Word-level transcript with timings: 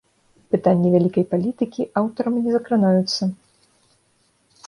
Пытанні 0.53 0.91
вялікай 0.93 1.25
палітыкі 1.33 1.81
аўтарам 2.01 2.33
не 2.45 2.49
закранаюцца. 2.55 3.27